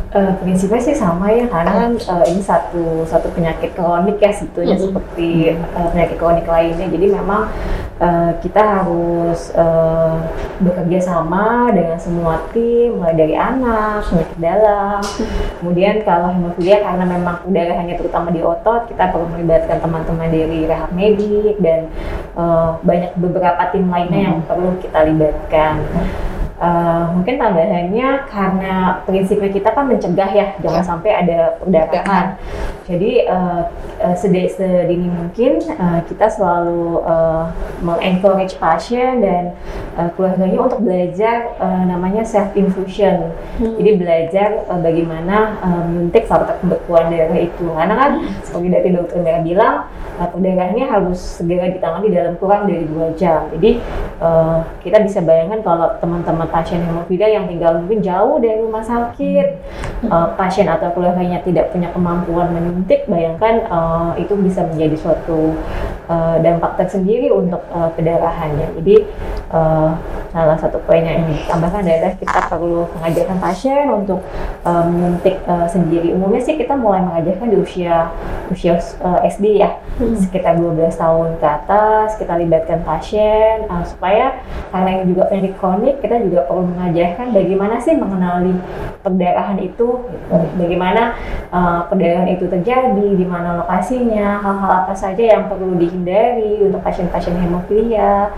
Uh, 0.09 0.33
prinsipnya 0.41 0.81
sih 0.81 0.97
sama 0.97 1.29
ya 1.29 1.45
karena 1.45 1.69
kan 1.69 1.91
uh, 1.93 2.25
ini 2.25 2.41
satu 2.41 3.05
satu 3.05 3.29
penyakit 3.29 3.77
kronik 3.77 4.17
ya 4.17 4.33
sebetulnya 4.33 4.73
mm 4.73 4.81
-hmm. 4.81 4.87
seperti 4.89 5.29
uh, 5.77 5.87
penyakit 5.93 6.17
kronik 6.17 6.49
lainnya. 6.49 6.89
Jadi 6.89 7.07
memang 7.13 7.45
uh, 8.01 8.31
kita 8.41 8.57
harus 8.57 9.53
uh, 9.53 10.17
bekerja 10.65 11.13
sama 11.13 11.69
dengan 11.77 12.01
semua 12.01 12.41
tim 12.49 12.97
mulai 12.97 13.13
dari 13.13 13.37
anak 13.37 14.09
penyakit 14.09 14.39
dalam. 14.41 15.01
Kemudian 15.61 16.01
kalau 16.01 16.33
hemofilia 16.33 16.81
karena 16.81 17.05
memang 17.05 17.45
hanya 17.77 17.93
terutama 17.93 18.33
di 18.33 18.41
otot 18.41 18.89
kita 18.89 19.13
perlu 19.13 19.29
melibatkan 19.29 19.77
teman-teman 19.77 20.33
dari 20.33 20.65
rehab 20.65 20.89
medik 20.89 21.61
dan 21.61 21.85
uh, 22.33 22.81
banyak 22.81 23.13
beberapa 23.13 23.61
tim 23.69 23.85
lainnya 23.85 24.33
yang 24.33 24.41
perlu 24.41 24.73
kita 24.81 25.05
libatkan 25.05 25.85
Uh, 26.59 27.15
mungkin 27.15 27.39
tambahannya 27.39 28.27
karena 28.27 28.99
prinsipnya 29.07 29.47
kita 29.47 29.71
kan 29.71 29.87
mencegah 29.87 30.27
ya, 30.27 30.47
jangan 30.59 30.83
ya. 30.83 30.89
sampai 30.91 31.11
ada 31.15 31.39
perdarahan. 31.55 32.35
Jadi 32.83 33.23
uh, 33.31 33.63
uh, 34.03 34.15
sedini 34.19 35.07
mungkin 35.07 35.63
uh, 35.79 36.03
kita 36.03 36.27
selalu 36.27 36.99
uh, 37.07 37.47
mengencourage 37.79 38.59
pasien 38.59 39.23
dan 39.23 39.55
uh, 39.95 40.11
keluarganya 40.19 40.59
untuk 40.67 40.83
belajar 40.83 41.55
uh, 41.63 41.87
namanya 41.87 42.27
self 42.27 42.51
infusion. 42.59 43.31
Hmm. 43.55 43.79
Jadi 43.79 43.91
belajar 43.95 44.67
uh, 44.67 44.83
bagaimana 44.83 45.63
uh, 45.63 45.87
menyuntik 45.87 46.27
faktor 46.27 46.59
pembekuan 46.59 47.07
darah 47.07 47.39
itu. 47.39 47.71
Karena 47.71 47.95
kan 47.95 48.11
hmm. 48.19 48.43
seperti 48.43 48.67
dari 48.67 48.89
dokter 48.99 49.23
Mera 49.23 49.39
bilang, 49.39 49.75
uh, 50.19 50.27
perdarahannya 50.27 50.85
harus 50.91 51.39
segera 51.39 51.71
ditangani 51.71 52.11
dalam 52.11 52.35
kurang 52.35 52.67
dari 52.67 52.83
dua 52.83 53.15
jam. 53.15 53.47
Jadi 53.55 53.79
uh, 54.19 54.67
kita 54.83 54.99
bisa 55.07 55.23
bayangkan 55.23 55.63
kalau 55.63 55.87
teman-teman 56.03 56.48
pasien 56.49 56.83
hemofilia 56.83 57.29
yang 57.29 57.45
tinggal 57.47 57.81
mungkin 57.81 58.03
jauh 58.03 58.37
dari 58.41 58.59
rumah 58.61 58.83
sakit, 58.83 59.47
uh, 60.09 60.33
pasien 60.35 60.67
atau 60.67 60.91
keluarganya 60.91 61.41
tidak 61.45 61.71
punya 61.71 61.89
kemampuan 61.95 62.51
menyuntik, 62.51 63.05
bayangkan 63.05 63.65
uh, 63.69 64.11
itu 64.17 64.33
bisa 64.37 64.65
menjadi 64.65 64.97
suatu 64.97 65.55
uh, 66.09 66.35
dampak 66.41 66.75
tersendiri 66.75 67.29
untuk 67.29 67.61
uh, 67.69 67.93
pendarahannya. 67.93 68.73
Jadi 68.81 68.95
uh, 69.53 69.93
salah 70.33 70.57
satu 70.57 70.81
poin 70.83 71.05
yang 71.05 71.23
ingin 71.25 71.45
ditambahkan 71.45 71.81
adalah 71.85 72.13
kita 72.17 72.39
perlu 72.49 72.81
mengajarkan 72.99 73.37
pasien 73.37 73.85
untuk 73.93 74.19
uh, 74.65 74.83
menyuntik 74.89 75.37
uh, 75.45 75.69
sendiri. 75.69 76.11
Umumnya 76.17 76.41
sih 76.41 76.57
kita 76.57 76.73
mulai 76.75 77.05
mengajarkan 77.05 77.47
di 77.53 77.57
usia 77.61 78.09
usia 78.49 78.81
uh, 79.05 79.21
SD 79.25 79.61
ya, 79.61 79.77
hmm. 80.01 80.17
sekitar 80.17 80.57
12 80.57 80.89
tahun 80.97 81.37
ke 81.37 81.47
atas 81.47 82.17
kita 82.17 82.33
libatkan 82.41 82.81
pasien 82.81 83.69
uh, 83.69 83.85
supaya 83.85 84.41
karena 84.73 85.01
ini 85.01 85.13
juga 85.13 85.29
penyakit 85.29 85.53
kronik 85.61 86.01
kita 86.01 86.17
juga 86.25 86.49
perlu 86.49 86.65
mengajarkan 86.73 87.29
bagaimana 87.33 87.75
sih 87.77 87.93
mengenali 87.93 88.53
perdarahan 88.99 89.57
itu, 89.61 89.87
gitu. 90.09 90.35
bagaimana 90.57 91.15
uh, 91.53 91.85
perdarahan 91.87 92.29
itu 92.29 92.45
terjadi, 92.49 93.07
di 93.15 93.25
mana 93.25 93.63
lokasinya, 93.63 94.41
hal-hal 94.43 94.71
apa 94.85 94.93
saja 94.93 95.23
yang 95.23 95.47
perlu 95.47 95.77
dihindari 95.99 96.63
untuk 96.63 96.81
pasien-pasien 96.81 97.35
hemofilia. 97.35 98.31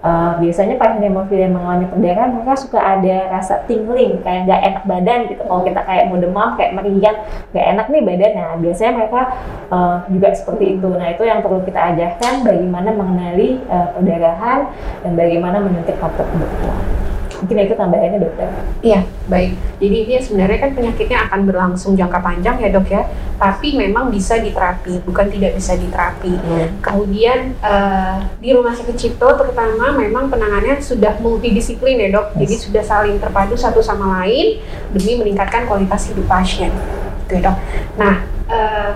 Uh, 0.00 0.40
biasanya 0.40 0.80
pasien 0.80 1.04
hemofilia 1.04 1.44
yang 1.44 1.60
mengalami 1.60 1.84
perdarahan 1.92 2.32
mereka 2.32 2.56
suka 2.56 2.80
ada 2.80 3.28
rasa 3.28 3.60
tingling, 3.68 4.16
kayak 4.24 4.48
nggak 4.48 4.60
enak 4.64 4.84
badan 4.88 5.20
gitu. 5.28 5.42
Kalau 5.44 5.62
kita 5.66 5.80
kayak 5.84 6.04
mau 6.08 6.16
demam, 6.16 6.50
kayak 6.56 6.72
meriang, 6.72 7.18
nggak 7.52 7.66
enak 7.76 7.86
nih 7.92 8.02
badan. 8.06 8.32
Nah 8.32 8.56
biasanya 8.56 8.92
mereka 8.96 9.20
uh, 9.68 9.96
juga 10.08 10.28
seperti 10.32 10.80
itu. 10.80 10.88
Nah 10.88 11.08
itu 11.12 11.22
yang 11.26 11.44
perlu 11.44 11.60
kita 11.66 11.80
ajarkan 11.92 12.32
bagaimana 12.46 12.90
mengenali 12.96 13.60
uh, 13.68 13.92
perdarahan 13.92 14.72
dan 15.04 15.12
bagaimana 15.18 15.60
menyuntik 15.60 16.00
faktor 16.00 16.24
pembekuan. 16.32 17.09
Mungkin 17.40 17.56
itu 17.56 17.74
tambahannya 17.74 18.20
dokter. 18.20 18.48
Iya, 18.84 19.00
baik. 19.32 19.56
Jadi 19.80 19.96
ini 20.04 20.14
sebenarnya 20.20 20.58
kan 20.60 20.70
penyakitnya 20.76 21.18
akan 21.28 21.40
berlangsung 21.48 21.96
jangka 21.96 22.20
panjang 22.20 22.60
ya 22.60 22.68
dok 22.68 22.86
ya, 22.92 23.08
tapi 23.40 23.80
memang 23.80 24.12
bisa 24.12 24.36
diterapi, 24.36 25.00
bukan 25.08 25.26
tidak 25.32 25.56
bisa 25.56 25.72
diterapi. 25.80 26.36
Hmm. 26.36 26.68
Kemudian 26.84 27.56
uh, 27.64 28.20
di 28.36 28.52
rumah 28.52 28.76
sakit 28.76 28.92
Cipto 28.92 29.28
terutama 29.40 29.96
memang 29.96 30.28
penanganannya 30.28 30.84
sudah 30.84 31.16
multidisiplin 31.24 31.96
ya 31.96 32.08
dok, 32.12 32.36
yes. 32.36 32.38
jadi 32.44 32.54
sudah 32.60 32.82
saling 32.84 33.16
terpadu 33.16 33.56
satu 33.56 33.80
sama 33.80 34.20
lain 34.20 34.60
demi 34.92 35.16
meningkatkan 35.16 35.64
kualitas 35.64 36.12
hidup 36.12 36.28
pasien. 36.28 36.68
Gitu 37.24 37.40
ya 37.40 37.48
dok. 37.48 37.56
Nah, 37.96 38.14
uh, 38.52 38.92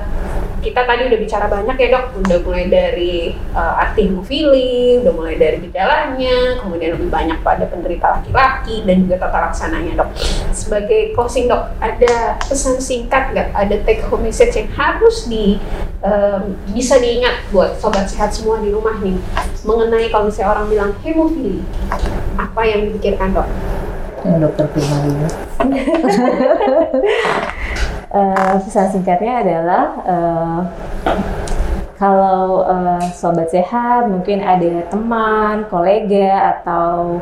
kita 0.65 0.89
tadi 0.89 1.05
udah 1.13 1.19
bicara 1.21 1.47
banyak 1.53 1.77
ya 1.77 1.89
dok, 1.93 2.25
udah 2.25 2.39
mulai 2.41 2.73
dari 2.73 3.37
uh, 3.53 3.85
arti 3.85 4.09
hemofili, 4.09 5.05
udah 5.05 5.13
mulai 5.13 5.37
dari 5.37 5.61
gejalanya, 5.61 6.57
kemudian 6.65 6.97
lebih 6.97 7.13
banyak 7.13 7.39
pada 7.45 7.69
penderita 7.69 8.17
laki-laki 8.17 8.81
dan 8.89 9.05
juga 9.05 9.21
tata 9.21 9.53
laksananya 9.53 10.01
dok. 10.01 10.09
Sebagai 10.57 11.13
closing 11.13 11.53
dok, 11.53 11.69
ada 11.85 12.41
pesan 12.41 12.81
singkat 12.81 13.37
nggak? 13.37 13.53
Ada 13.53 13.77
take 13.85 14.09
home 14.09 14.25
message 14.25 14.57
yang 14.57 14.73
harus 14.73 15.29
di 15.29 15.61
um, 16.01 16.57
bisa 16.73 16.97
diingat 16.97 17.45
buat 17.53 17.77
sobat 17.77 18.09
sehat 18.09 18.33
semua 18.33 18.57
di 18.65 18.73
rumah 18.73 18.97
nih 19.05 19.21
mengenai 19.69 20.09
kalau 20.09 20.33
misalnya 20.33 20.57
orang 20.57 20.67
bilang 20.73 20.93
hemofili, 21.05 21.61
apa 22.41 22.61
yang 22.65 22.89
dipikirkan 22.89 23.37
dok? 23.37 23.49
Yang 24.25 24.49
dokter 24.49 24.67
dulu. 24.73 25.29
uh, 28.15 28.55
pesan 28.63 28.89
singkatnya 28.95 29.43
adalah 29.43 29.85
uh, 30.07 30.61
kalau 31.99 32.63
uh, 32.63 33.03
sobat 33.15 33.51
sehat 33.51 34.07
mungkin 34.07 34.43
ada 34.43 34.87
teman, 34.91 35.67
kolega 35.71 36.59
atau 36.59 37.19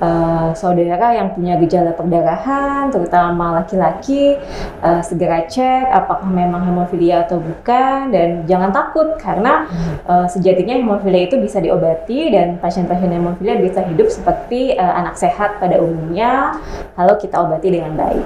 uh, 0.00 0.50
saudara 0.56 1.14
yang 1.14 1.32
punya 1.36 1.60
gejala 1.60 1.92
perdarahan, 1.94 2.88
terutama 2.90 3.60
laki-laki, 3.62 4.40
uh, 4.80 5.04
segera 5.04 5.46
cek 5.46 5.86
apakah 5.92 6.26
memang 6.26 6.66
hemofilia 6.66 7.28
atau 7.28 7.38
bukan 7.38 8.10
dan 8.10 8.48
jangan 8.48 8.72
takut 8.72 9.14
karena 9.20 9.68
uh, 10.08 10.26
sejatinya 10.26 10.80
hemofilia 10.80 11.28
itu 11.28 11.36
bisa 11.38 11.60
diobati 11.60 12.32
dan 12.32 12.56
pasien-pasien 12.58 13.12
hemofilia 13.12 13.60
bisa 13.60 13.84
hidup 13.86 14.08
seperti 14.10 14.74
uh, 14.74 14.94
anak 14.98 15.14
sehat 15.20 15.60
pada 15.60 15.78
umumnya 15.78 16.58
kalau 16.96 17.14
kita 17.20 17.36
obati 17.38 17.68
dengan 17.70 17.94
baik. 17.94 18.24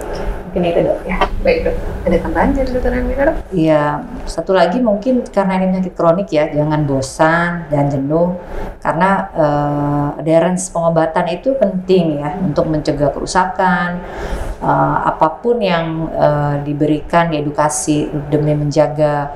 Mungkin 0.51 0.71
itu 0.71 0.81
dok 0.87 0.99
ya. 1.03 1.19
Baik 1.43 1.59
dok. 1.67 1.77
Ada 2.07 2.17
tambahan 2.23 2.49
dari 2.55 2.71
dokter 2.71 2.93
dok? 2.95 3.37
Iya, 3.51 3.83
satu 4.25 4.55
lagi 4.55 4.79
mungkin 4.79 5.27
karena 5.27 5.59
ini 5.59 5.75
penyakit 5.75 5.95
kronik 5.99 6.29
ya, 6.31 6.47
jangan 6.55 6.87
bosan 6.87 7.67
dan 7.69 7.91
jenuh 7.91 8.39
karena 8.79 9.11
uh, 9.35 10.21
adherence 10.21 10.69
pengobatan 10.71 11.27
itu 11.33 11.57
penting 11.65 12.21
ya 12.21 12.37
untuk 12.45 12.69
mencegah 12.69 13.09
kerusakan. 13.09 14.05
Uh, 14.61 14.97
apa 15.09 15.41
pun 15.41 15.61
yang 15.61 16.09
uh, 16.13 16.57
diberikan 16.65 17.33
di 17.33 17.41
edukasi 17.41 18.09
demi 18.33 18.57
menjaga 18.57 19.33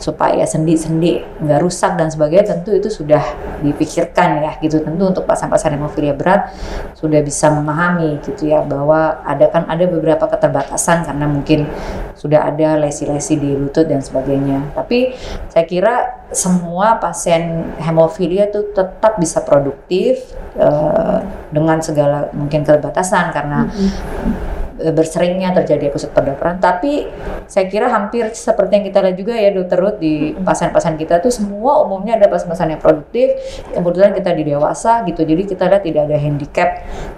supaya 0.00 0.48
sendi-sendi 0.48 1.20
nggak 1.44 1.60
rusak 1.60 1.94
dan 2.00 2.08
sebagainya 2.08 2.56
tentu 2.56 2.72
itu 2.72 2.88
sudah 2.88 3.20
dipikirkan 3.60 4.40
ya 4.40 4.52
gitu. 4.64 4.80
Tentu 4.80 5.04
untuk 5.04 5.28
pasien-pasien 5.28 5.76
hemofilia 5.76 6.16
berat 6.16 6.56
sudah 6.96 7.20
bisa 7.20 7.52
memahami 7.52 8.16
gitu 8.24 8.48
ya 8.48 8.64
bahwa 8.64 9.20
ada 9.22 9.46
kan 9.52 9.68
ada 9.68 9.84
beberapa 9.84 10.24
keterbatasan 10.24 11.04
karena 11.04 11.28
mungkin 11.28 11.68
sudah 12.16 12.48
ada 12.48 12.80
lesi-lesi 12.80 13.36
di 13.36 13.52
lutut 13.52 13.84
dan 13.84 14.00
sebagainya. 14.00 14.72
Tapi 14.72 15.12
saya 15.52 15.68
kira 15.68 16.24
semua 16.32 16.96
pasien 16.96 17.76
hemofilia 17.76 18.48
itu 18.48 18.72
tetap 18.72 19.20
bisa 19.20 19.44
produktif 19.44 20.32
uh, 20.56 21.20
dengan 21.52 21.84
segala 21.84 22.32
mungkin 22.32 22.64
keterbatasan 22.64 23.36
karena 23.36 23.68
mm 23.68 23.70
-hmm 23.70 24.49
berseringnya 24.80 25.52
terjadi 25.52 25.92
episode 25.92 26.16
perdarahan. 26.16 26.56
Tapi 26.56 27.04
saya 27.44 27.68
kira 27.68 27.92
hampir 27.92 28.32
seperti 28.32 28.80
yang 28.80 28.86
kita 28.88 28.98
lihat 29.04 29.16
juga 29.20 29.34
ya 29.36 29.52
dokter 29.52 29.76
Ruth 29.76 29.98
di 30.00 30.32
pasien-pasien 30.40 30.96
kita 30.96 31.20
tuh 31.20 31.28
semua 31.28 31.84
umumnya 31.84 32.16
ada 32.16 32.32
pasien-pasien 32.32 32.72
yang 32.72 32.82
produktif. 32.82 33.36
Kebetulan 33.70 34.16
kita 34.16 34.30
di 34.32 34.42
dewasa 34.48 35.04
gitu, 35.04 35.20
jadi 35.22 35.42
kita 35.44 35.68
lihat 35.68 35.82
tidak 35.84 36.02
ada 36.08 36.16
handicap 36.16 36.68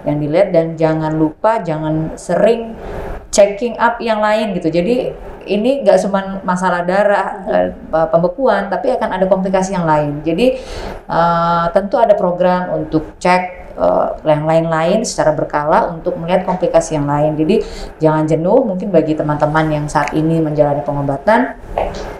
yang 0.03 0.17
dilihat 0.19 0.51
dan 0.51 0.75
jangan 0.75 1.15
lupa 1.15 1.63
jangan 1.63 2.13
sering 2.19 2.75
checking 3.33 3.73
up 3.79 3.97
yang 4.03 4.21
lain 4.21 4.53
gitu. 4.53 4.69
Jadi 4.69 5.09
ini 5.43 5.83
nggak 5.83 5.97
cuma 6.07 6.39
masalah 6.47 6.87
darah 6.87 7.27
uh, 7.91 8.07
pembekuan, 8.07 8.71
tapi 8.71 8.93
akan 8.93 9.09
ada 9.19 9.25
komplikasi 9.27 9.75
yang 9.75 9.83
lain. 9.83 10.23
Jadi 10.23 10.55
uh, 11.09 11.67
tentu 11.75 11.99
ada 11.99 12.15
program 12.15 12.71
untuk 12.75 13.19
cek 13.19 13.62
uh, 13.77 14.17
yang 14.25 14.45
lain-lain 14.45 15.01
secara 15.05 15.33
berkala 15.33 15.89
untuk 15.91 16.17
melihat 16.17 16.45
komplikasi 16.45 16.97
yang 16.97 17.07
lain. 17.07 17.37
Jadi 17.37 17.63
jangan 18.01 18.23
jenuh. 18.25 18.65
Mungkin 18.65 18.89
bagi 18.89 19.13
teman-teman 19.17 19.65
yang 19.69 19.85
saat 19.89 20.13
ini 20.13 20.39
menjalani 20.39 20.81
pengobatan, 20.81 21.57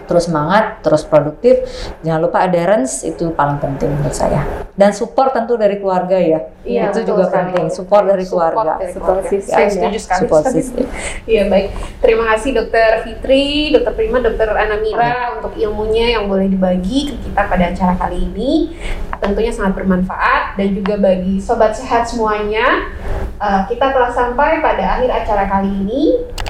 terus 0.04 0.30
semangat, 0.30 0.80
terus 0.80 1.02
produktif. 1.04 1.64
Jangan 2.04 2.20
lupa 2.24 2.44
adherence 2.44 3.04
itu 3.04 3.32
paling 3.32 3.58
penting 3.60 3.92
menurut 3.92 4.14
saya. 4.16 4.64
Dan 4.74 4.90
support 4.90 5.30
tentu 5.30 5.54
dari 5.54 5.78
keluarga 5.78 6.18
ya. 6.18 6.50
Iya, 6.64 6.90
itu 6.90 7.06
juga 7.06 7.28
sekali. 7.28 7.52
penting. 7.52 7.66
Support 7.70 8.04
dari 8.08 8.24
support 8.24 8.52
keluarga. 8.56 8.74
Dari 8.80 8.92
support 8.96 9.22
system. 9.28 9.58
Ya, 9.60 9.68
setuju 9.70 9.98
sekali. 10.00 10.20
Support 10.24 10.44
system. 10.50 10.86
Iya 11.24 11.48
baik. 11.48 11.66
Terima 12.04 12.24
kasih 12.34 12.50
Dokter 12.52 12.90
Fitri, 13.00 13.72
Dokter 13.72 13.92
Prima, 13.96 14.20
Dokter 14.20 14.48
Anamira 14.52 15.40
untuk 15.40 15.56
ilmunya 15.56 16.20
yang 16.20 16.28
boleh 16.28 16.52
dibagi 16.52 17.12
ke 17.12 17.14
kita 17.16 17.42
pada 17.48 17.64
acara 17.72 17.94
kali 17.96 18.28
ini. 18.28 18.76
Tentunya 19.24 19.48
sangat 19.48 19.72
bermanfaat 19.80 20.60
dan 20.60 20.68
juga 20.76 21.00
bagi 21.00 21.40
sobat 21.40 21.72
sehat 21.72 22.04
semuanya, 22.04 22.92
uh, 23.40 23.64
kita 23.64 23.88
telah 23.94 24.12
sampai 24.12 24.60
pada 24.60 24.98
akhir 24.98 25.10
acara 25.10 25.44
kali 25.48 25.70
ini. 25.70 26.02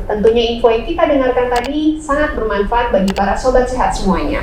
Tentunya 0.05 0.43
info 0.53 0.69
yang 0.69 0.85
kita 0.85 1.09
dengarkan 1.09 1.49
tadi 1.49 1.97
sangat 1.97 2.37
bermanfaat 2.37 2.93
bagi 2.93 3.13
para 3.17 3.33
sobat 3.45 3.69
sehat 3.69 3.93
semuanya. 3.93 4.41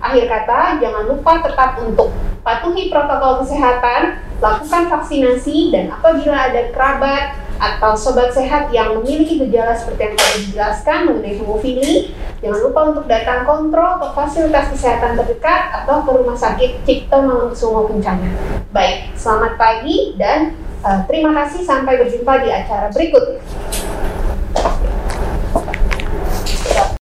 Akhir 0.00 0.24
kata, 0.24 0.80
jangan 0.80 1.04
lupa 1.04 1.44
tetap 1.44 1.76
untuk 1.84 2.08
patuhi 2.40 2.88
protokol 2.88 3.44
kesehatan, 3.44 4.24
lakukan 4.40 4.88
vaksinasi, 4.88 5.68
dan 5.68 5.92
apabila 5.92 6.48
ada 6.48 6.72
kerabat 6.72 7.36
atau 7.60 7.92
sobat 7.92 8.32
sehat 8.32 8.72
yang 8.72 8.96
memiliki 8.96 9.36
gejala 9.36 9.76
seperti 9.76 10.00
yang 10.08 10.14
tadi 10.16 10.38
dijelaskan 10.48 10.98
mengenai 11.10 11.36
hemofili, 11.36 11.94
jangan 12.40 12.60
lupa 12.64 12.80
untuk 12.94 13.04
datang 13.04 13.44
kontrol 13.44 14.00
ke 14.00 14.06
fasilitas 14.16 14.72
kesehatan 14.72 15.18
terdekat 15.20 15.84
atau 15.84 16.06
ke 16.06 16.10
rumah 16.16 16.38
sakit 16.38 16.86
Cipto 16.88 17.18
Mangunkusumo 17.20 17.84
Kencana. 17.90 18.32
Baik, 18.72 19.12
selamat 19.18 19.60
pagi 19.60 20.16
dan 20.16 20.56
uh, 20.86 21.04
terima 21.04 21.34
kasih 21.44 21.66
sampai 21.66 22.00
berjumpa 22.00 22.46
di 22.46 22.48
acara 22.48 22.88
berikutnya. 22.94 23.42